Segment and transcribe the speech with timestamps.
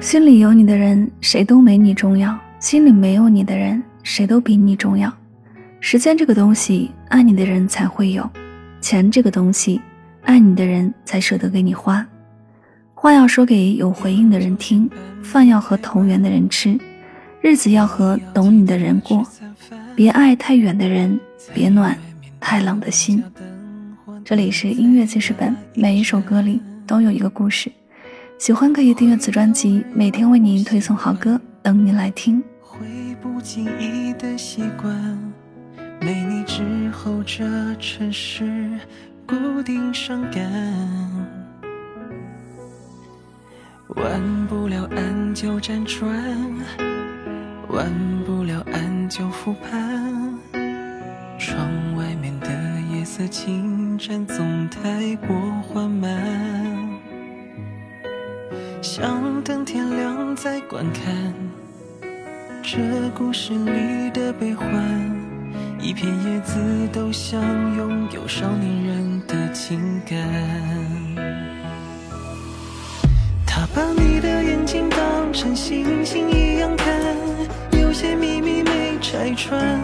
[0.00, 5.12] 心里有你的人，谁都没你重要；心里没有你的人，谁都比你重要。
[5.80, 8.22] 时间这个东西，爱你的人才会有；
[8.80, 9.80] 钱这个东西，
[10.22, 12.06] 爱你的人才舍得给你花。
[12.94, 14.88] 话要说给有回应的人听，
[15.22, 16.78] 饭要和投缘的人吃，
[17.40, 19.26] 日子要和懂你的人过。
[19.96, 21.18] 别爱太远的人，
[21.52, 21.96] 别暖
[22.38, 23.22] 太冷的心。
[24.24, 27.72] 这里是音乐记事本，每一首歌里都有一个故事。
[28.38, 32.42] 喜欢可以订阅此专辑，每天为您推送好歌，等你来听。
[32.60, 32.86] 会
[33.22, 34.94] 不经意的习惯，
[36.00, 37.44] 没你之后这
[37.76, 38.78] 城市
[39.26, 40.42] 固定伤感。
[43.96, 46.08] 弯不了安就辗转，
[47.70, 47.90] 弯
[48.26, 50.38] 不了安就复盘。
[51.38, 51.58] 窗
[51.96, 52.48] 外面的
[52.92, 56.55] 夜色侵占，总太过缓慢。
[58.82, 61.34] 想等天亮再观看
[62.62, 62.78] 这
[63.16, 64.66] 故事里的悲欢，
[65.80, 66.58] 一片叶子
[66.92, 67.40] 都想
[67.76, 70.18] 拥有少年人的情感。
[73.46, 77.00] 他把你的眼睛当成星星一样看，
[77.80, 79.80] 有些秘密没拆穿，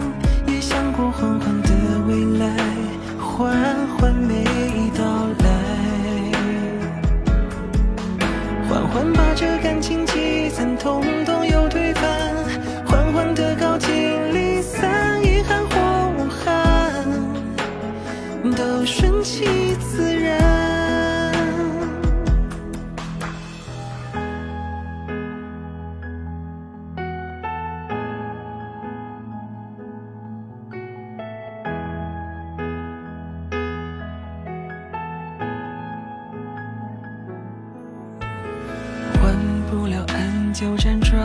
[40.63, 41.19] 就辗转，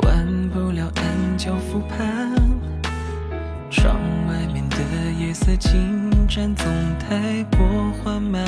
[0.00, 2.32] 弯不了岸就复盘。
[3.70, 3.94] 窗
[4.26, 4.78] 外面的
[5.20, 6.66] 夜色进展总
[6.98, 8.42] 太过缓慢，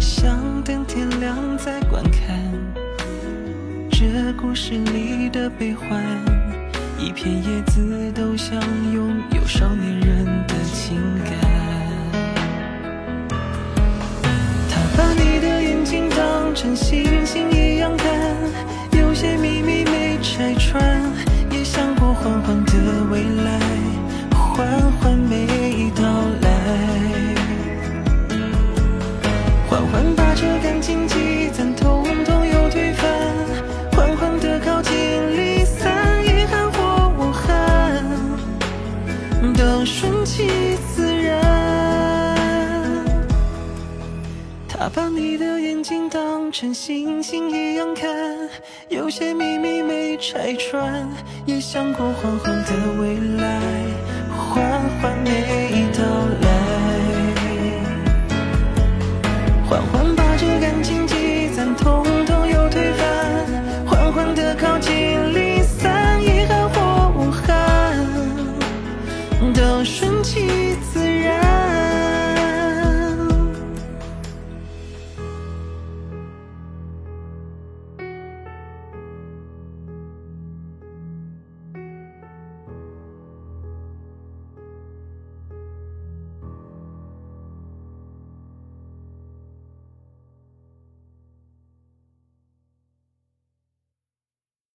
[0.00, 2.36] 想等天亮再观看
[3.88, 6.02] 这故事里的悲欢。
[6.98, 8.60] 一片叶子都想
[8.92, 9.15] 拥
[16.66, 18.08] 当成星星一样看，
[18.98, 21.00] 有些秘密没拆穿，
[21.52, 22.72] 也想过缓缓的
[23.08, 23.60] 未来，
[24.32, 24.66] 缓
[24.98, 25.46] 缓没
[25.94, 26.02] 到
[26.40, 26.50] 来，
[29.68, 33.06] 缓缓把这感情积攒，统统又推翻，
[33.92, 34.92] 缓缓的靠近，
[35.36, 38.02] 离散，遗憾或无憾，
[39.54, 40.65] 都顺其
[44.94, 48.08] 把你的眼睛当成星星一样看，
[48.88, 51.08] 有些秘密没拆穿，
[51.44, 52.70] 也想过缓缓的
[53.00, 53.60] 未来，
[54.30, 56.04] 缓缓没到
[56.40, 56.48] 来，
[59.68, 60.16] 缓缓